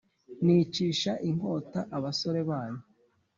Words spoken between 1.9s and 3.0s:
abasore banyu,